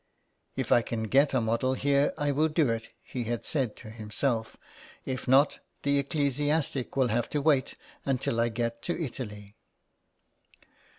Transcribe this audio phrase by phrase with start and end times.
[0.55, 3.91] If I can get a model here I will do it," he had said to
[3.91, 4.57] himself.
[4.79, 9.57] *' If not, the ecclesiastic will have to wait until I get to Italy."